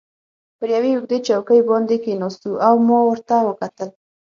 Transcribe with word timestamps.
پر 0.57 0.67
یوې 0.75 0.91
اوږدې 0.95 1.17
چوکۍ 1.27 1.61
باندې 1.69 1.95
کښېناستو 2.03 2.51
او 2.67 2.73
ما 2.87 2.97
ورته 3.07 3.35
وکتل. 3.47 3.89